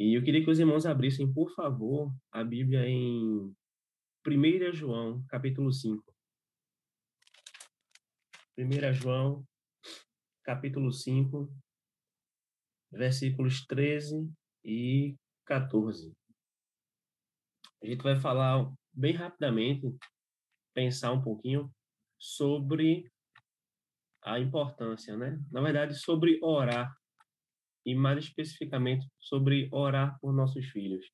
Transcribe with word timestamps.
E 0.00 0.16
eu 0.16 0.24
queria 0.24 0.42
que 0.42 0.50
os 0.50 0.58
irmãos 0.58 0.86
abrissem, 0.86 1.30
por 1.30 1.50
favor, 1.50 2.10
a 2.32 2.42
Bíblia 2.42 2.88
em 2.88 3.54
1 4.26 4.72
João, 4.72 5.22
capítulo 5.28 5.70
5. 5.70 6.02
1 8.56 8.94
João, 8.94 9.44
capítulo 10.42 10.90
5, 10.90 11.52
versículos 12.90 13.66
13 13.66 14.32
e 14.64 15.16
14. 15.44 16.10
A 17.82 17.86
gente 17.86 18.02
vai 18.02 18.18
falar 18.18 18.72
bem 18.94 19.12
rapidamente, 19.12 19.86
pensar 20.72 21.12
um 21.12 21.20
pouquinho 21.20 21.70
sobre 22.18 23.06
a 24.24 24.40
importância, 24.40 25.14
né? 25.14 25.38
Na 25.52 25.60
verdade, 25.60 25.94
sobre 25.94 26.38
orar 26.42 26.90
e 27.90 27.94
mais 27.94 28.24
especificamente 28.24 29.06
sobre 29.18 29.68
orar 29.72 30.18
por 30.20 30.32
nossos 30.32 30.66
filhos. 30.66 31.10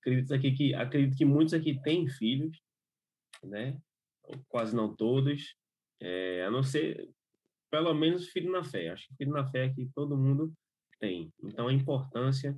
Acredito 0.00 0.32
aqui 0.32 0.52
que 0.52 0.74
acredito 0.74 1.16
que 1.16 1.24
muitos 1.24 1.52
aqui 1.52 1.80
têm 1.82 2.08
filhos, 2.08 2.60
né? 3.42 3.76
Quase 4.48 4.74
não 4.74 4.94
todos, 4.94 5.56
é, 6.00 6.44
a 6.44 6.50
não 6.50 6.62
ser 6.62 7.10
pelo 7.70 7.92
menos 7.92 8.28
filho 8.28 8.52
na 8.52 8.62
fé. 8.62 8.90
Acho 8.90 9.08
que 9.08 9.16
filho 9.16 9.32
na 9.32 9.44
fé 9.50 9.64
aqui 9.64 9.90
todo 9.94 10.16
mundo 10.16 10.52
tem. 11.00 11.32
Então 11.42 11.66
a 11.66 11.72
importância 11.72 12.56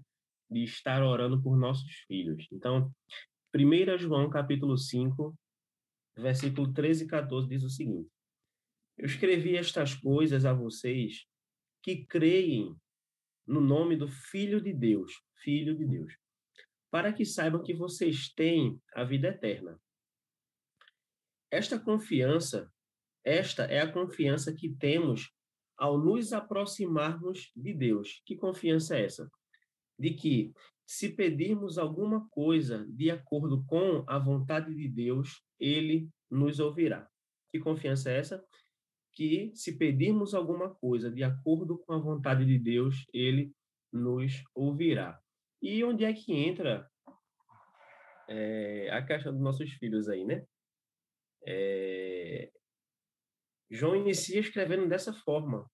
de 0.51 0.63
estar 0.63 1.03
orando 1.03 1.41
por 1.43 1.57
nossos 1.57 1.91
filhos. 2.07 2.47
Então, 2.53 2.93
1 3.55 3.99
João 3.99 4.29
capítulo 4.29 4.77
5, 4.77 5.35
versículo 6.19 6.73
13 6.73 7.05
e 7.05 7.07
14 7.07 7.49
diz 7.49 7.65
o 7.65 7.71
seguinte: 7.71 8.09
Eu 8.99 9.07
escrevi 9.07 9.57
estas 9.57 9.95
coisas 9.95 10.45
a 10.45 10.53
vocês 10.53 11.27
que 11.83 12.05
creem 12.05 12.77
no 13.47 13.61
nome 13.61 13.97
do 13.97 14.09
Filho 14.09 14.61
de 14.61 14.73
Deus, 14.73 15.13
Filho 15.43 15.77
de 15.77 15.87
Deus, 15.87 16.17
para 16.91 17.13
que 17.13 17.25
saibam 17.25 17.63
que 17.63 17.75
vocês 17.75 18.33
têm 18.33 18.81
a 18.95 19.05
vida 19.05 19.29
eterna. 19.29 19.81
Esta 21.51 21.79
confiança, 21.79 22.71
esta 23.25 23.65
é 23.65 23.81
a 23.81 23.91
confiança 23.91 24.53
que 24.53 24.75
temos 24.75 25.33
ao 25.77 25.99
nos 25.99 26.33
aproximarmos 26.33 27.53
de 27.55 27.73
Deus. 27.73 28.23
Que 28.25 28.37
confiança 28.37 28.97
é 28.97 29.05
essa? 29.05 29.31
De 29.99 30.15
que, 30.15 30.53
se 30.87 31.11
pedirmos 31.11 31.79
alguma 31.79 32.29
coisa 32.29 32.87
de 32.89 33.11
acordo 33.11 33.65
com 33.65 34.05
a 34.07 34.19
vontade 34.19 34.75
de 34.75 34.89
Deus, 34.89 35.43
ele 35.59 36.09
nos 36.31 36.61
ouvirá. 36.61 37.09
Que 37.51 37.59
confiança 37.59 38.11
é 38.11 38.19
essa? 38.19 38.45
Que, 39.17 39.51
se 39.55 39.79
pedirmos 39.79 40.35
alguma 40.35 40.75
coisa 40.75 41.11
de 41.11 41.25
acordo 41.25 41.79
com 41.79 41.95
a 41.95 41.99
vontade 41.99 42.45
de 42.45 42.59
Deus, 42.59 43.07
ele 43.15 43.51
nos 43.91 44.45
ouvirá. 44.55 45.19
E 45.63 45.83
onde 45.83 46.05
é 46.05 46.13
que 46.13 46.35
entra 46.35 46.87
é, 48.29 48.91
a 48.93 49.03
questão 49.03 49.33
dos 49.33 49.41
nossos 49.41 49.73
filhos 49.73 50.09
aí, 50.09 50.25
né? 50.25 50.45
É, 51.47 52.51
João 53.71 53.97
inicia 53.97 54.39
escrevendo 54.39 54.87
dessa 54.89 55.13
forma, 55.13 55.69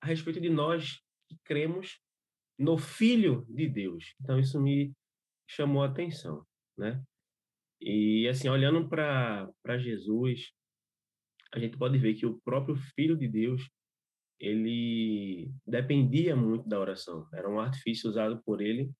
a 0.00 0.06
respeito 0.06 0.40
de 0.40 0.50
nós 0.50 1.00
que 1.28 1.36
cremos 1.42 2.00
no 2.58 2.76
Filho 2.76 3.46
de 3.48 3.68
Deus. 3.68 4.14
Então, 4.20 4.38
isso 4.38 4.60
me 4.60 4.92
chamou 5.48 5.82
a 5.82 5.86
atenção, 5.86 6.46
né? 6.76 7.02
E, 7.80 8.28
assim, 8.28 8.48
olhando 8.48 8.88
para 8.88 9.78
Jesus, 9.78 10.52
a 11.52 11.58
gente 11.58 11.76
pode 11.76 11.98
ver 11.98 12.14
que 12.14 12.26
o 12.26 12.38
próprio 12.40 12.76
Filho 12.94 13.16
de 13.16 13.28
Deus, 13.28 13.68
ele 14.38 15.50
dependia 15.66 16.36
muito 16.36 16.68
da 16.68 16.78
oração. 16.78 17.26
Era 17.32 17.48
um 17.48 17.58
artifício 17.58 18.10
usado 18.10 18.42
por 18.44 18.60
ele 18.60 18.90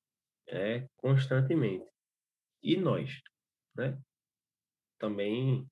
é, 0.49 0.89
constantemente. 0.97 1.87
E 2.63 2.77
nós, 2.77 3.21
né? 3.77 3.99
Também 4.99 5.67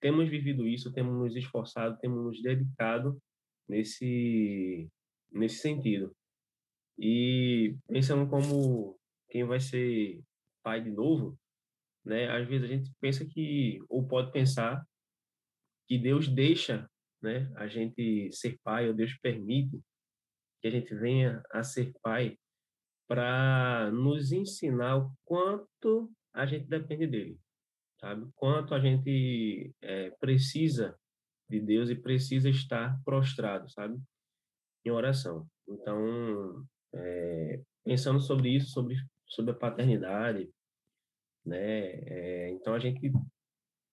temos 0.00 0.28
vivido 0.28 0.66
isso, 0.66 0.92
temos 0.92 1.14
nos 1.14 1.34
esforçado, 1.36 1.98
temos 1.98 2.22
nos 2.22 2.42
dedicado 2.42 3.18
nesse 3.68 4.88
nesse 5.32 5.58
sentido. 5.58 6.14
E 6.98 7.76
pensando 7.88 8.28
como 8.28 8.98
quem 9.28 9.44
vai 9.44 9.60
ser 9.60 10.22
pai 10.62 10.82
de 10.82 10.90
novo, 10.90 11.38
né? 12.04 12.28
Às 12.30 12.46
vezes 12.46 12.64
a 12.64 12.72
gente 12.72 12.92
pensa 13.00 13.24
que 13.24 13.78
ou 13.88 14.06
pode 14.06 14.30
pensar 14.32 14.84
que 15.86 15.98
Deus 15.98 16.28
deixa, 16.28 16.88
né, 17.22 17.50
a 17.56 17.66
gente 17.66 18.30
ser 18.32 18.58
pai 18.62 18.88
ou 18.88 18.94
Deus 18.94 19.16
permite 19.18 19.80
que 20.60 20.68
a 20.68 20.70
gente 20.70 20.94
venha 20.94 21.42
a 21.52 21.62
ser 21.62 21.92
pai 22.02 22.36
para 23.08 23.90
nos 23.92 24.32
ensinar 24.32 24.96
o 24.96 25.12
quanto 25.24 26.10
a 26.34 26.44
gente 26.44 26.66
depende 26.66 27.06
dele, 27.06 27.38
sabe? 28.00 28.28
Quanto 28.34 28.74
a 28.74 28.80
gente 28.80 29.72
é, 29.80 30.10
precisa 30.20 30.98
de 31.48 31.60
Deus 31.60 31.88
e 31.88 31.94
precisa 31.94 32.50
estar 32.50 33.00
prostrado, 33.04 33.70
sabe? 33.70 33.98
Em 34.84 34.90
oração. 34.90 35.48
Então, 35.68 36.66
é, 36.94 37.62
pensando 37.84 38.20
sobre 38.20 38.50
isso, 38.50 38.70
sobre, 38.70 38.96
sobre 39.26 39.52
a 39.52 39.54
paternidade, 39.54 40.50
né? 41.44 41.90
É, 42.06 42.50
então, 42.50 42.74
a 42.74 42.78
gente 42.78 43.12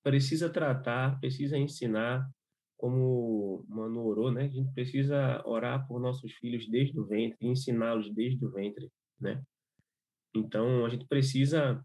precisa 0.04 0.50
tratar, 0.50 1.20
precisa 1.20 1.58
ensinar, 1.58 2.30
como 2.78 3.66
Manu 3.70 4.06
orou, 4.06 4.32
né? 4.32 4.44
A 4.44 4.50
gente 4.50 4.72
precisa 4.74 5.42
orar 5.48 5.88
por 5.88 6.00
nossos 6.00 6.34
filhos 6.34 6.70
desde 6.70 7.00
o 7.00 7.06
ventre, 7.06 7.38
ensiná-los 7.42 8.14
desde 8.14 8.46
o 8.46 8.52
ventre, 8.52 8.92
né? 9.20 9.42
Então, 10.36 10.86
a 10.86 10.90
gente 10.90 11.08
precisa 11.08 11.82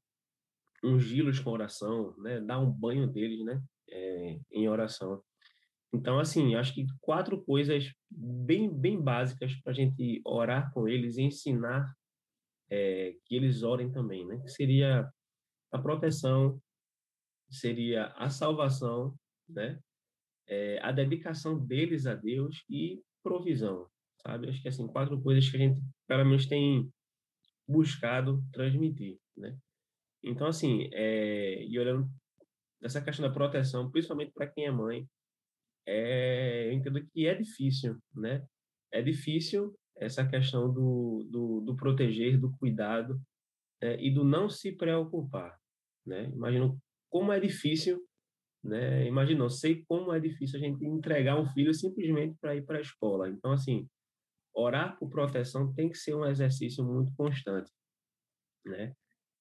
ungí-los 0.83 1.39
com 1.39 1.51
oração, 1.51 2.17
né? 2.19 2.41
Dar 2.41 2.59
um 2.59 2.71
banho 2.71 3.07
deles, 3.07 3.45
né? 3.45 3.63
É, 3.91 4.41
em 4.51 4.69
oração. 4.69 5.23
Então, 5.93 6.19
assim, 6.19 6.55
acho 6.55 6.75
que 6.75 6.87
quatro 7.01 7.43
coisas 7.45 7.91
bem, 8.11 8.69
bem 8.69 9.01
básicas 9.01 9.55
para 9.63 9.73
a 9.73 9.75
gente 9.75 10.21
orar 10.25 10.73
com 10.73 10.87
eles 10.87 11.17
e 11.17 11.23
ensinar 11.23 11.91
é, 12.71 13.15
que 13.25 13.35
eles 13.35 13.63
orem 13.63 13.91
também, 13.91 14.27
né? 14.27 14.39
Que 14.39 14.49
seria 14.49 15.09
a 15.73 15.79
proteção, 15.79 16.61
seria 17.51 18.07
a 18.17 18.31
salvação, 18.31 19.15
né? 19.49 19.79
É, 20.47 20.79
a 20.83 20.91
dedicação 20.93 21.59
deles 21.59 22.07
a 22.07 22.15
Deus 22.15 22.65
e 22.71 23.03
provisão, 23.23 23.87
sabe? 24.23 24.49
Acho 24.49 24.63
que, 24.63 24.69
assim, 24.69 24.87
quatro 24.87 25.21
coisas 25.21 25.49
que 25.49 25.57
a 25.57 25.61
gente, 25.61 25.83
pelo 26.07 26.25
menos, 26.25 26.47
tem 26.47 26.91
buscado 27.67 28.43
transmitir, 28.53 29.19
né? 29.37 29.57
Então, 30.23 30.47
assim, 30.47 30.89
é, 30.93 31.65
e 31.65 31.79
olhando 31.79 32.09
essa 32.83 33.01
questão 33.01 33.27
da 33.27 33.35
proteção, 33.35 33.91
principalmente 33.91 34.33
para 34.33 34.47
quem 34.47 34.65
é 34.65 34.71
mãe, 34.71 35.07
é, 35.87 36.69
eu 36.69 36.73
entendo 36.73 37.07
que 37.07 37.27
é 37.27 37.35
difícil, 37.35 37.99
né? 38.15 38.45
É 38.93 39.03
difícil 39.03 39.75
essa 39.97 40.27
questão 40.27 40.73
do, 40.73 41.27
do, 41.31 41.61
do 41.61 41.77
proteger, 41.77 42.39
do 42.39 42.53
cuidado 42.59 43.21
é, 43.81 44.01
e 44.01 44.11
do 44.11 44.25
não 44.25 44.49
se 44.49 44.73
preocupar, 44.73 45.59
né? 46.07 46.25
Imagino 46.25 46.81
como 47.11 47.33
é 47.33 47.41
difícil, 47.41 48.03
né? 48.63 49.07
Imagino, 49.07 49.49
sei 49.49 49.85
como 49.87 50.13
é 50.13 50.21
difícil 50.21 50.59
a 50.59 50.63
gente 50.63 50.85
entregar 50.85 51.39
um 51.41 51.49
filho 51.49 51.73
simplesmente 51.73 52.37
para 52.41 52.57
ir 52.57 52.65
para 52.65 52.79
a 52.79 52.83
escola. 52.83 53.29
Então, 53.29 53.53
assim, 53.53 53.89
orar 54.55 54.99
por 54.99 55.09
proteção 55.09 55.73
tem 55.73 55.89
que 55.89 55.97
ser 55.97 56.15
um 56.15 56.27
exercício 56.27 56.85
muito 56.85 57.13
constante, 57.15 57.71
né? 58.65 58.95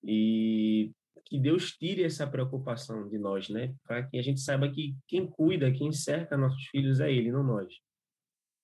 E 0.03 0.91
que 1.25 1.39
Deus 1.39 1.71
tire 1.71 2.03
essa 2.03 2.25
preocupação 2.25 3.09
de 3.09 3.17
nós, 3.17 3.49
né? 3.49 3.75
Para 3.83 4.07
que 4.07 4.17
a 4.17 4.21
gente 4.21 4.39
saiba 4.39 4.71
que 4.71 4.95
quem 5.07 5.27
cuida, 5.27 5.71
quem 5.71 5.91
cerca 5.91 6.37
nossos 6.37 6.65
filhos 6.67 6.99
é 6.99 7.11
Ele, 7.11 7.31
não 7.31 7.43
nós. 7.43 7.73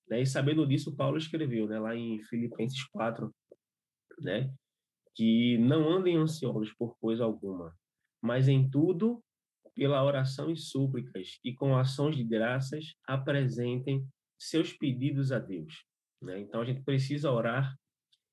Né? 0.08 0.22
E 0.22 0.26
sabendo 0.26 0.66
disso, 0.66 0.94
Paulo 0.94 1.18
escreveu, 1.18 1.66
né, 1.66 1.78
lá 1.78 1.94
em 1.96 2.22
Filipenses 2.24 2.82
4, 2.88 3.34
né, 4.20 4.52
que 5.14 5.58
não 5.58 5.88
andem 5.88 6.16
ansiosos 6.16 6.72
por 6.74 6.96
coisa 6.98 7.24
alguma, 7.24 7.74
mas 8.24 8.48
em 8.48 8.70
tudo, 8.70 9.22
pela 9.74 10.02
oração 10.02 10.50
e 10.50 10.56
súplicas 10.56 11.38
e 11.44 11.52
com 11.52 11.76
ações 11.76 12.16
de 12.16 12.24
graças, 12.24 12.94
apresentem 13.06 14.02
seus 14.38 14.72
pedidos 14.72 15.30
a 15.30 15.38
Deus. 15.38 15.84
Né? 16.22 16.40
Então 16.40 16.62
a 16.62 16.64
gente 16.64 16.82
precisa 16.82 17.30
orar 17.30 17.76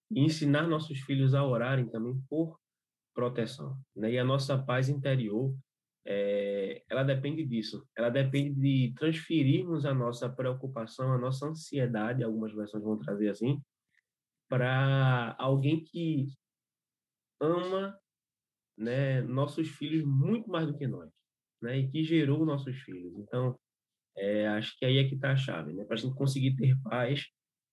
e 0.09 0.21
ensinar 0.21 0.65
nossos 0.65 1.01
filhos 1.01 1.35
a 1.35 1.43
orarem 1.43 1.89
também 1.89 2.17
por 2.29 2.57
proteção. 3.13 3.77
Né? 3.93 4.13
E 4.13 4.17
a 4.17 4.23
nossa 4.23 4.57
paz 4.57 4.87
interior, 4.87 5.53
é, 6.07 6.83
ela 6.89 7.03
depende 7.03 7.45
disso. 7.45 7.85
Ela 7.93 8.09
depende 8.09 8.61
de 8.61 8.93
transferirmos 8.95 9.85
a 9.85 9.93
nossa 9.93 10.29
preocupação, 10.29 11.11
a 11.11 11.17
nossa 11.17 11.47
ansiedade, 11.47 12.23
algumas 12.23 12.53
versões 12.53 12.81
vão 12.81 12.97
trazer 12.97 13.27
assim, 13.27 13.61
para 14.47 15.35
alguém 15.37 15.83
que 15.83 16.27
ama 17.41 17.99
né, 18.81 19.21
nossos 19.21 19.69
filhos 19.69 20.03
muito 20.03 20.49
mais 20.49 20.67
do 20.67 20.77
que 20.77 20.87
nós, 20.87 21.09
né, 21.61 21.77
e 21.77 21.87
que 21.89 22.03
gerou 22.03 22.45
nossos 22.45 22.75
filhos. 22.79 23.13
Então, 23.17 23.57
é, 24.17 24.47
acho 24.49 24.77
que 24.77 24.85
aí 24.85 24.97
é 24.97 25.07
que 25.07 25.15
está 25.15 25.31
a 25.31 25.37
chave, 25.37 25.73
né, 25.73 25.85
para 25.85 25.95
a 25.95 25.99
gente 25.99 26.15
conseguir 26.15 26.55
ter 26.55 26.75
paz 26.81 27.25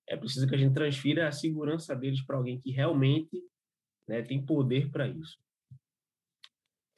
é 0.09 0.17
preciso 0.17 0.49
que 0.49 0.55
a 0.55 0.59
gente 0.59 0.73
transfira 0.73 1.29
a 1.29 1.33
segurança 1.33 1.95
deles 1.95 2.25
para 2.25 2.37
alguém 2.37 2.59
que 2.61 2.71
realmente 2.71 3.43
né, 4.09 4.23
tem 4.23 4.45
poder 4.45 4.91
para 4.91 5.07
isso. 5.07 5.39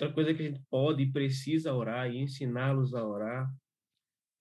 Outra 0.01 0.15
coisa 0.15 0.33
que 0.33 0.43
a 0.43 0.47
gente 0.47 0.63
pode 0.71 1.03
e 1.03 1.13
precisa 1.13 1.75
orar 1.75 2.09
e 2.09 2.19
ensiná-los 2.19 2.95
a 2.95 3.05
orar 3.05 3.53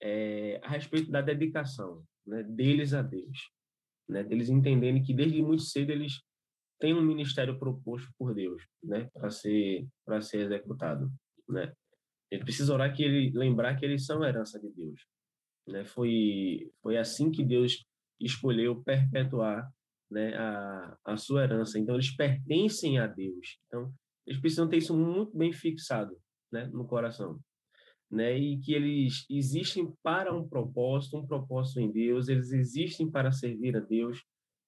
é 0.01 0.59
a 0.63 0.69
respeito 0.69 1.11
da 1.11 1.19
dedicação 1.19 2.05
né, 2.25 2.43
deles 2.43 2.93
a 2.93 3.01
Deus, 3.01 3.49
né, 4.07 4.23
deles 4.23 4.49
entenderem 4.49 5.01
que 5.01 5.13
desde 5.13 5.41
muito 5.41 5.63
cedo 5.63 5.89
eles 5.89 6.21
têm 6.79 6.93
um 6.93 7.01
ministério 7.01 7.57
proposto 7.59 8.09
por 8.17 8.33
Deus, 8.33 8.63
né, 8.83 9.09
para 9.13 9.29
ser 9.29 9.87
para 10.05 10.21
ser 10.21 10.41
executado, 10.41 11.11
né. 11.47 11.73
Ele 12.31 12.43
precisa 12.43 12.73
orar 12.73 12.95
que 12.95 13.03
ele 13.03 13.31
lembrar 13.33 13.75
que 13.75 13.85
eles 13.85 14.05
são 14.05 14.23
herança 14.23 14.59
de 14.59 14.69
Deus, 14.69 15.01
né. 15.67 15.85
Foi 15.85 16.71
foi 16.81 16.97
assim 16.97 17.31
que 17.31 17.43
Deus 17.43 17.85
escolheu 18.19 18.83
perpetuar 18.83 19.69
né, 20.09 20.35
a, 20.35 20.97
a 21.05 21.17
sua 21.17 21.43
herança. 21.43 21.77
Então, 21.79 21.95
eles 21.95 22.15
pertencem 22.15 22.99
a 22.99 23.07
Deus. 23.07 23.59
Então, 23.67 23.93
eles 24.25 24.39
precisam 24.39 24.67
ter 24.67 24.77
isso 24.77 24.95
muito 24.97 25.37
bem 25.37 25.53
fixado 25.53 26.17
né, 26.51 26.65
no 26.67 26.85
coração. 26.85 27.39
Né, 28.11 28.35
e 28.37 28.59
que 28.59 28.73
eles 28.73 29.25
existem 29.29 29.93
para 30.01 30.33
um 30.33 30.47
propósito, 30.47 31.17
um 31.17 31.27
propósito 31.27 31.79
em 31.79 31.91
Deus, 31.91 32.27
eles 32.27 32.51
existem 32.51 33.09
para 33.09 33.31
servir 33.31 33.77
a 33.77 33.79
Deus, 33.79 34.23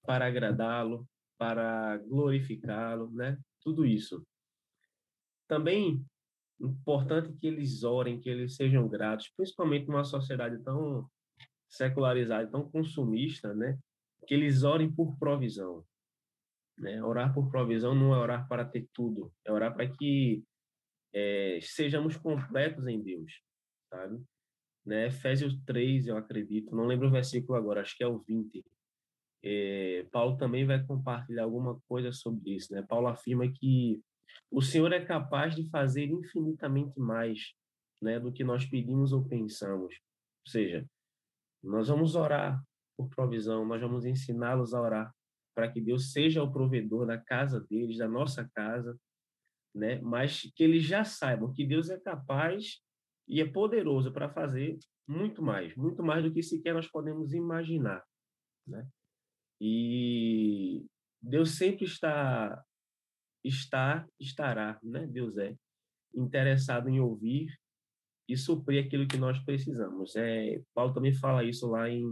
para 0.05 0.27
agradá-lo, 0.27 1.07
para 1.41 1.97
glorificá-lo, 1.97 3.09
né? 3.09 3.35
Tudo 3.63 3.83
isso. 3.83 4.23
Também 5.47 6.05
importante 6.59 7.33
que 7.33 7.47
eles 7.47 7.83
orem, 7.83 8.21
que 8.21 8.29
eles 8.29 8.55
sejam 8.55 8.87
gratos, 8.87 9.27
principalmente 9.35 9.87
numa 9.87 10.03
sociedade 10.03 10.63
tão 10.63 11.09
secularizada, 11.67 12.45
tão 12.45 12.69
consumista, 12.69 13.55
né? 13.55 13.75
Que 14.27 14.35
eles 14.35 14.61
orem 14.61 14.93
por 14.93 15.17
provisão. 15.17 15.83
Né? 16.77 17.03
Orar 17.03 17.33
por 17.33 17.49
provisão 17.49 17.95
não 17.95 18.13
é 18.13 18.19
orar 18.19 18.47
para 18.47 18.63
ter 18.63 18.87
tudo, 18.93 19.33
é 19.43 19.51
orar 19.51 19.73
para 19.73 19.89
que 19.89 20.43
é, 21.11 21.57
sejamos 21.63 22.17
completos 22.17 22.85
em 22.85 23.01
Deus, 23.01 23.41
sabe? 23.89 24.23
Né? 24.85 25.07
Efésios 25.07 25.59
3, 25.65 26.05
eu 26.05 26.17
acredito, 26.17 26.75
não 26.75 26.85
lembro 26.85 27.07
o 27.07 27.11
versículo 27.11 27.57
agora, 27.57 27.81
acho 27.81 27.97
que 27.97 28.03
é 28.03 28.07
o 28.07 28.19
20. 28.19 28.63
É, 29.43 30.05
Paulo 30.11 30.37
também 30.37 30.65
vai 30.65 30.83
compartilhar 30.85 31.43
alguma 31.43 31.79
coisa 31.87 32.11
sobre 32.11 32.55
isso, 32.55 32.73
né? 32.73 32.83
Paulo 32.83 33.07
afirma 33.07 33.51
que 33.51 33.99
o 34.49 34.61
Senhor 34.61 34.91
é 34.93 35.03
capaz 35.03 35.55
de 35.55 35.69
fazer 35.69 36.05
infinitamente 36.05 36.99
mais, 36.99 37.53
né, 38.01 38.19
do 38.19 38.31
que 38.31 38.43
nós 38.43 38.65
pedimos 38.65 39.13
ou 39.13 39.25
pensamos. 39.25 39.95
Ou 40.45 40.51
seja, 40.51 40.85
nós 41.63 41.87
vamos 41.87 42.15
orar 42.15 42.61
por 42.97 43.09
provisão, 43.09 43.65
nós 43.65 43.81
vamos 43.81 44.05
ensiná-los 44.05 44.73
a 44.73 44.81
orar 44.81 45.15
para 45.55 45.71
que 45.71 45.81
Deus 45.81 46.11
seja 46.11 46.43
o 46.43 46.51
provedor 46.51 47.05
da 47.05 47.17
casa 47.17 47.59
deles, 47.61 47.97
da 47.97 48.07
nossa 48.07 48.49
casa, 48.53 48.97
né? 49.73 49.99
Mas 50.01 50.41
que 50.55 50.63
eles 50.63 50.83
já 50.83 51.03
saibam 51.03 51.53
que 51.53 51.65
Deus 51.65 51.89
é 51.89 51.99
capaz 51.99 52.81
e 53.27 53.41
é 53.41 53.45
poderoso 53.45 54.11
para 54.11 54.29
fazer 54.29 54.77
muito 55.07 55.41
mais, 55.41 55.75
muito 55.75 56.03
mais 56.03 56.23
do 56.23 56.31
que 56.31 56.43
sequer 56.43 56.73
nós 56.73 56.87
podemos 56.87 57.33
imaginar, 57.33 58.03
né? 58.67 58.87
E 59.63 60.83
Deus 61.21 61.51
sempre 61.51 61.85
está 61.85 62.65
está 63.43 64.07
estará, 64.19 64.79
né? 64.81 65.05
Deus 65.05 65.37
é 65.37 65.55
interessado 66.15 66.89
em 66.89 66.99
ouvir 66.99 67.55
e 68.27 68.35
suprir 68.35 68.83
aquilo 68.83 69.07
que 69.07 69.17
nós 69.17 69.37
precisamos. 69.45 70.15
É, 70.15 70.63
Paulo 70.73 70.93
também 70.93 71.13
fala 71.13 71.43
isso 71.43 71.67
lá 71.67 71.87
em, 71.87 72.03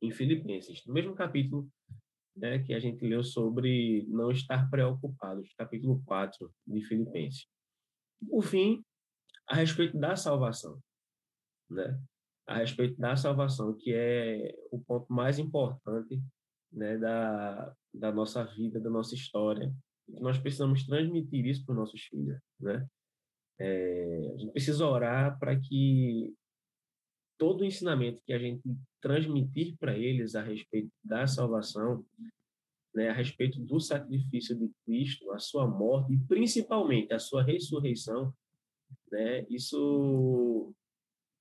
em 0.00 0.12
Filipenses, 0.12 0.86
no 0.86 0.94
mesmo 0.94 1.16
capítulo 1.16 1.68
né, 2.36 2.60
que 2.60 2.74
a 2.74 2.78
gente 2.78 3.04
leu 3.04 3.24
sobre 3.24 4.06
não 4.08 4.30
estar 4.30 4.70
preocupados, 4.70 5.52
capítulo 5.58 6.00
4 6.04 6.52
de 6.64 6.80
Filipenses. 6.84 7.48
Por 8.28 8.42
fim, 8.42 8.84
a 9.48 9.56
respeito 9.56 9.98
da 9.98 10.14
salvação, 10.14 10.80
né? 11.68 12.00
A 12.50 12.56
respeito 12.58 12.98
da 12.98 13.14
salvação, 13.14 13.76
que 13.78 13.92
é 13.94 14.52
o 14.72 14.80
ponto 14.80 15.12
mais 15.12 15.38
importante 15.38 16.20
né, 16.72 16.98
da, 16.98 17.72
da 17.94 18.12
nossa 18.12 18.42
vida, 18.44 18.80
da 18.80 18.90
nossa 18.90 19.14
história. 19.14 19.72
Nós 20.08 20.36
precisamos 20.36 20.84
transmitir 20.84 21.46
isso 21.46 21.64
para 21.64 21.72
os 21.74 21.78
nossos 21.78 22.02
filhos, 22.02 22.40
né? 22.58 22.84
É, 23.56 24.32
a 24.34 24.38
gente 24.38 24.52
precisa 24.52 24.84
orar 24.84 25.38
para 25.38 25.54
que 25.60 26.34
todo 27.38 27.60
o 27.60 27.64
ensinamento 27.64 28.20
que 28.26 28.32
a 28.32 28.38
gente 28.38 28.62
transmitir 29.00 29.76
para 29.78 29.96
eles 29.96 30.34
a 30.34 30.42
respeito 30.42 30.90
da 31.04 31.26
salvação, 31.26 32.04
né, 32.94 33.10
a 33.10 33.12
respeito 33.12 33.60
do 33.60 33.78
sacrifício 33.78 34.58
de 34.58 34.70
Cristo, 34.84 35.30
a 35.30 35.38
sua 35.38 35.66
morte 35.66 36.14
e 36.14 36.18
principalmente 36.18 37.12
a 37.12 37.18
sua 37.18 37.42
ressurreição, 37.42 38.34
né, 39.12 39.46
isso 39.48 40.74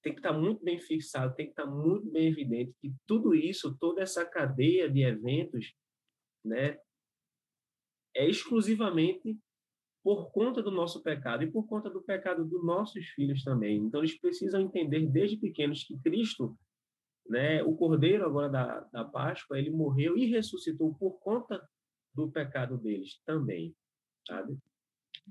tem 0.02 0.14
que 0.14 0.20
estar 0.20 0.34
tá 0.34 0.40
muito 0.40 0.64
bem 0.64 0.80
fixado, 0.80 1.36
tem 1.36 1.48
que 1.48 1.52
estar 1.52 1.66
tá 1.66 1.70
muito 1.70 2.10
bem 2.10 2.28
evidente 2.28 2.74
que 2.82 2.94
tudo 3.06 3.36
isso, 3.36 3.78
toda 3.80 4.02
essa 4.02 4.26
cadeia 4.26 4.90
de 4.90 5.04
eventos, 5.04 5.74
né, 6.44 6.78
é 8.16 8.28
exclusivamente 8.28 9.38
por 10.04 10.32
conta 10.32 10.64
do 10.64 10.72
nosso 10.72 11.04
pecado 11.04 11.44
e 11.44 11.52
por 11.52 11.68
conta 11.68 11.90
do 11.90 12.02
pecado 12.02 12.46
dos 12.46 12.66
nossos 12.66 13.06
filhos 13.10 13.44
também. 13.44 13.78
Então, 13.78 14.00
eles 14.00 14.20
precisam 14.20 14.62
entender 14.62 15.06
desde 15.08 15.38
pequenos 15.38 15.84
que 15.84 16.00
Cristo, 16.00 16.58
né, 17.28 17.62
o 17.64 17.76
Cordeiro 17.76 18.26
agora 18.26 18.50
da, 18.50 18.80
da 18.92 19.06
Páscoa, 19.06 19.60
ele 19.60 19.70
morreu 19.70 20.18
e 20.18 20.26
ressuscitou 20.26 20.96
por 20.96 21.20
conta 21.20 21.62
do 22.14 22.32
pecado 22.32 22.78
deles 22.78 23.22
também, 23.26 23.76
sabe? 24.26 24.58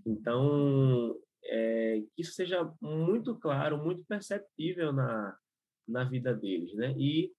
Então, 0.07 1.19
é, 1.45 2.01
que 2.15 2.23
isso 2.23 2.33
seja 2.33 2.73
muito 2.81 3.37
claro, 3.39 3.83
muito 3.83 4.05
perceptível 4.05 4.93
na, 4.93 5.37
na 5.87 6.05
vida 6.05 6.35
deles, 6.35 6.75
né? 6.75 6.95
E, 6.99 7.33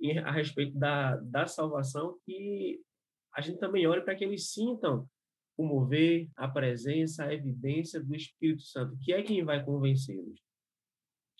e 0.00 0.18
a 0.18 0.30
respeito 0.30 0.76
da, 0.78 1.16
da 1.16 1.46
salvação, 1.46 2.18
que 2.24 2.80
a 3.34 3.40
gente 3.40 3.58
também 3.58 3.86
olhe 3.86 4.02
para 4.02 4.14
que 4.14 4.24
eles 4.24 4.50
sintam 4.50 5.08
o 5.56 5.64
mover, 5.64 6.28
a 6.36 6.48
presença, 6.48 7.24
a 7.24 7.34
evidência 7.34 8.02
do 8.02 8.14
Espírito 8.14 8.62
Santo, 8.62 8.96
que 8.98 9.12
é 9.12 9.22
quem 9.22 9.44
vai 9.44 9.64
convencê-los. 9.64 10.42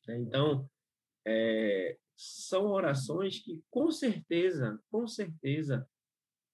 Né? 0.06 0.19
Então, 0.20 0.69
é, 1.26 1.99
são 2.17 2.67
orações 2.67 3.38
que, 3.41 3.62
com 3.70 3.91
certeza, 3.91 4.81
com 4.91 5.06
certeza, 5.06 5.88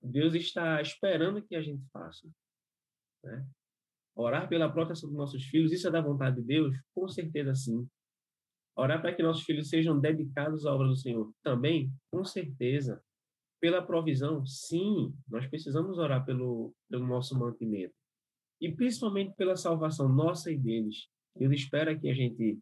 Deus 0.01 0.35
está 0.35 0.81
esperando 0.81 1.43
que 1.43 1.57
a 1.57 1.61
gente 1.61 1.85
faça. 1.93 2.29
Né? 3.25 3.47
Orar 4.19 4.49
pela 4.49 4.69
proteção 4.69 5.09
dos 5.09 5.17
nossos 5.17 5.45
filhos, 5.45 5.73
isso 5.73 5.87
é 5.87 5.93
da 5.93 6.01
vontade 6.01 6.37
de 6.37 6.43
Deus? 6.43 6.77
Com 6.93 7.09
certeza, 7.09 7.55
sim. 7.55 7.89
Orar 8.77 9.01
para 9.01 9.15
que 9.15 9.23
nossos 9.23 9.45
filhos 9.45 9.69
sejam 9.69 9.99
dedicados 9.99 10.67
à 10.67 10.75
obra 10.75 10.89
do 10.89 10.97
Senhor? 10.97 11.33
Também? 11.41 11.93
Com 12.11 12.25
certeza. 12.25 13.01
Pela 13.61 13.81
provisão, 13.81 14.45
sim, 14.45 15.15
nós 15.29 15.47
precisamos 15.47 15.99
orar 15.99 16.25
pelo, 16.25 16.75
pelo 16.91 17.07
nosso 17.07 17.39
mantimento. 17.39 17.95
E 18.61 18.73
principalmente 18.73 19.37
pela 19.37 19.55
salvação 19.55 20.09
nossa 20.09 20.51
e 20.51 20.59
deles. 20.59 21.09
Deus 21.37 21.53
espera 21.53 21.97
que 21.97 22.11
a 22.11 22.15
gente 22.15 22.59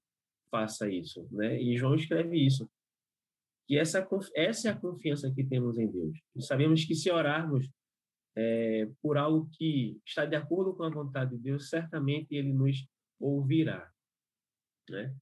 faça 0.51 0.91
isso, 0.91 1.27
né? 1.31 1.59
E 1.59 1.75
João 1.79 1.95
escreve 1.95 2.37
isso. 2.39 2.69
Que 3.67 3.79
essa, 3.79 4.07
essa 4.35 4.69
é 4.69 4.73
a 4.73 4.77
confiança 4.77 5.33
que 5.33 5.43
temos 5.43 5.79
em 5.79 5.91
Deus. 5.91 6.19
E 6.35 6.43
sabemos 6.43 6.85
que 6.85 6.95
se 6.95 7.11
orarmos 7.11 7.67
é, 8.37 8.89
por 9.01 9.17
algo 9.17 9.49
que 9.53 9.99
está 10.05 10.25
de 10.27 10.37
acordo 10.37 10.75
com 10.75 10.85
a 10.85 10.91
vontade 10.91 11.37
de 11.37 11.43
Deus, 11.43 11.69
certamente 11.69 12.35
Ele 12.35 12.53
nos 12.53 12.87
ouvirá, 13.19 13.91
né? 14.91 15.15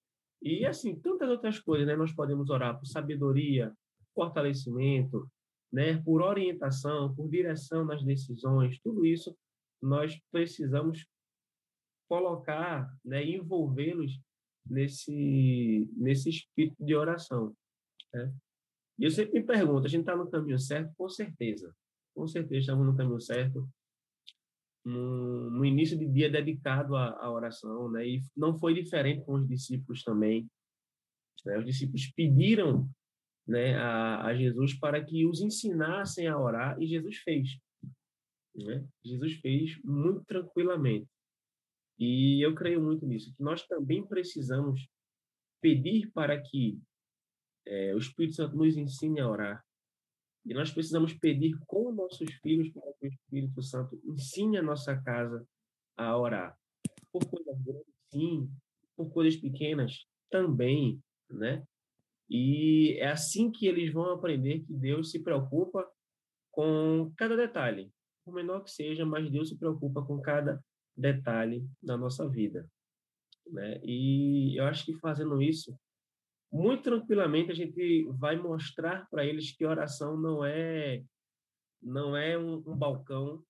E 0.43 0.67
assim, 0.67 0.95
tantas 1.01 1.31
outras 1.31 1.59
coisas, 1.59 1.87
né? 1.87 1.97
Nós 1.97 2.13
podemos 2.13 2.51
orar 2.51 2.79
por 2.79 2.87
sabedoria, 2.87 3.73
fortalecimento, 4.15 5.31
né, 5.73 6.01
por 6.03 6.23
orientação, 6.23 7.13
por 7.15 7.29
direção 7.29 7.85
nas 7.85 8.05
decisões, 8.05 8.79
tudo 8.81 9.05
isso 9.05 9.37
nós 9.83 10.19
precisamos 10.31 11.05
colocar, 12.09 12.89
né, 13.05 13.25
envolvê-los 13.25 14.21
nesse 14.65 15.91
nesse 15.97 16.31
espírito 16.31 16.77
de 16.83 16.95
oração. 16.95 17.55
Né? 18.13 18.33
E 18.99 19.05
eu 19.05 19.11
sempre 19.11 19.41
me 19.41 19.45
pergunto, 19.45 19.85
a 19.85 19.89
gente 19.89 20.03
está 20.03 20.17
no 20.17 20.31
caminho 20.31 20.59
certo? 20.59 20.95
Com 20.97 21.09
certeza, 21.09 21.75
com 22.15 22.27
certeza 22.27 22.61
estamos 22.61 22.87
no 22.87 22.97
caminho 22.97 23.21
certo. 23.21 23.69
No, 24.85 25.51
no 25.51 25.65
início 25.65 25.99
de 25.99 26.07
dia 26.07 26.31
dedicado 26.31 26.95
à, 26.95 27.11
à, 27.19 27.31
oração, 27.31 27.91
né? 27.91 28.07
E 28.07 28.23
não 28.37 28.59
foi 28.59 28.75
diferente 28.75 29.25
com 29.25 29.35
os 29.35 29.49
discípulos 29.49 30.03
também. 30.03 30.47
Né? 31.45 31.59
Os 31.59 31.65
discípulos 31.65 32.13
pediram 32.15 32.89
né, 33.47 33.77
a, 33.77 34.27
a, 34.27 34.35
Jesus 34.35 34.79
para 34.79 35.03
que 35.03 35.27
os 35.27 35.41
ensinassem 35.41 36.27
a 36.27 36.39
orar 36.39 36.81
e 36.81 36.87
Jesus 36.87 37.17
fez. 37.19 37.59
Né? 38.55 38.87
Jesus 39.03 39.35
fez 39.41 39.81
muito 39.83 40.23
tranquilamente. 40.27 41.09
E 41.99 42.45
eu 42.45 42.55
creio 42.55 42.83
muito 42.83 43.07
nisso, 43.07 43.33
que 43.35 43.43
nós 43.43 43.67
também 43.67 44.05
precisamos 44.07 44.87
pedir 45.63 46.11
para 46.13 46.41
que 46.41 46.79
é, 47.67 47.95
o 47.95 47.99
Espírito 47.99 48.35
Santo 48.35 48.57
nos 48.57 48.77
ensine 48.77 49.21
a 49.21 49.29
orar, 49.29 49.65
E 50.45 50.53
nós 50.53 50.71
precisamos 50.71 51.15
pedir 51.15 51.57
com 51.67 51.93
nossos 51.93 52.33
filhos 52.43 52.71
para 52.71 52.93
que 53.01 53.07
o 53.07 53.09
Espírito 53.09 53.63
Santo 53.63 54.01
ensine 54.05 54.59
a 54.59 54.63
nossa 54.63 54.97
casa 55.03 55.47
a 55.97 56.17
orar. 56.17 56.57
Por 57.11 57.25
coisas 57.27 57.59
grandes, 57.63 57.95
sim, 58.13 58.51
por 58.97 59.11
coisas 59.11 59.37
pequenas 59.41 60.07
também, 60.31 61.01
né? 61.31 61.65
E 62.29 62.97
é 62.99 63.09
assim 63.09 63.51
que 63.51 63.67
eles 63.67 63.93
vão 63.93 64.11
aprender 64.11 64.61
que 64.61 64.73
Deus 64.73 65.11
se 65.11 65.23
preocupa 65.23 65.89
com 66.51 67.13
cada 67.17 67.37
detalhe, 67.37 67.91
por 68.25 68.35
menor 68.35 68.63
que 68.63 68.71
seja, 68.71 69.05
mas 69.05 69.31
Deus 69.31 69.49
se 69.49 69.59
preocupa 69.59 70.03
com 70.03 70.21
cada 70.21 70.63
detalhe 70.97 71.67
da 71.83 71.97
nossa 71.97 72.29
vida, 72.29 72.69
né? 73.47 73.81
E 73.83 74.59
eu 74.59 74.65
acho 74.65 74.85
que 74.85 74.95
fazendo 74.95 75.41
isso, 75.43 75.77
muito 76.55 76.85
tranquilamente 76.85 77.51
a 77.51 77.55
gente 77.55 78.05
vai 78.13 78.37
mostrar 78.37 79.09
para 79.11 79.27
eles 79.27 79.51
que 79.51 79.67
oração 79.67 80.17
não 80.17 80.45
é 80.45 81.03
não 81.83 82.17
é 82.17 82.39
um, 82.39 82.63
um, 82.65 82.77
balcão 82.77 83.45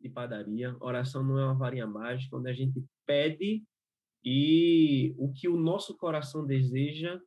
de 0.00 0.08
padaria, 0.08 0.74
oração 0.80 1.22
não 1.22 1.38
é 1.38 1.44
uma 1.44 1.54
varinha 1.54 1.86
mágica 1.86 2.34
onde 2.34 2.48
a 2.48 2.54
gente 2.54 2.82
pede 3.06 3.62
e 4.24 5.14
o 5.18 5.30
que 5.32 5.48
o 5.48 5.56
nosso 5.56 5.96
coração 5.98 6.46
deseja 6.46 7.20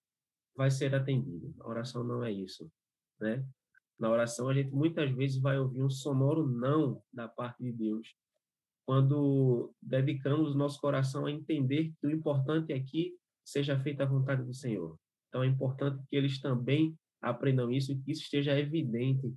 vai 0.55 0.69
ser 0.71 0.93
atendido. 0.95 1.53
A 1.59 1.69
oração 1.69 2.03
não 2.03 2.23
é 2.23 2.31
isso, 2.31 2.69
né? 3.19 3.45
Na 3.99 4.09
oração 4.09 4.49
a 4.49 4.53
gente 4.53 4.71
muitas 4.71 5.11
vezes 5.11 5.39
vai 5.39 5.59
ouvir 5.59 5.83
um 5.83 5.89
sonoro 5.91 6.45
não 6.47 7.01
da 7.13 7.27
parte 7.27 7.63
de 7.63 7.71
Deus 7.71 8.15
quando 8.83 9.71
dedicamos 9.79 10.55
nosso 10.55 10.81
coração 10.81 11.27
a 11.27 11.31
entender 11.31 11.93
que 12.01 12.07
o 12.07 12.11
importante 12.11 12.73
aqui 12.73 13.15
seja 13.43 13.79
feita 13.79 14.03
a 14.03 14.07
vontade 14.07 14.43
do 14.43 14.53
Senhor. 14.53 14.97
Então 15.27 15.43
é 15.43 15.47
importante 15.47 16.03
que 16.09 16.15
eles 16.15 16.39
também 16.39 16.95
aprendam 17.21 17.71
isso 17.71 17.91
e 17.91 17.97
que 17.97 18.11
isso 18.11 18.23
esteja 18.23 18.57
evidente 18.57 19.33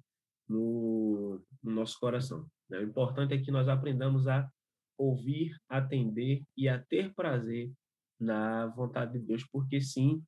no, 0.49 1.41
no 1.63 1.73
nosso 1.73 1.99
coração. 1.99 2.47
Né? 2.69 2.79
O 2.79 2.83
importante 2.83 3.35
é 3.35 3.39
que 3.39 3.51
nós 3.51 3.69
aprendamos 3.69 4.27
a 4.27 4.49
ouvir, 4.97 5.57
atender 5.69 6.43
e 6.57 6.69
a 6.69 6.79
ter 6.79 7.13
prazer 7.15 7.73
na 8.19 8.67
vontade 8.69 9.19
de 9.19 9.27
Deus, 9.27 9.45
porque 9.51 9.81
sim, 9.81 10.23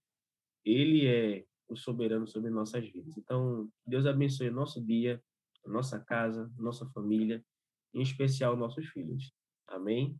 Ele 0.64 1.06
é 1.06 1.44
o 1.68 1.76
soberano 1.76 2.26
sobre 2.26 2.50
nossas 2.50 2.86
vidas. 2.88 3.16
Então, 3.16 3.68
Deus 3.86 4.06
abençoe 4.06 4.50
nosso 4.50 4.84
dia, 4.84 5.22
nossa 5.64 5.98
casa, 6.00 6.52
nossa 6.56 6.86
família, 6.90 7.44
em 7.94 8.02
especial 8.02 8.56
nossos 8.56 8.86
filhos. 8.88 9.32
Amém? 9.68 10.16